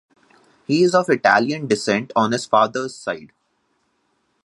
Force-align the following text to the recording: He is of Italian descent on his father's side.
He 0.65 0.81
is 0.81 0.95
of 0.95 1.11
Italian 1.11 1.67
descent 1.67 2.11
on 2.15 2.31
his 2.31 2.47
father's 2.47 2.95
side. 2.95 3.31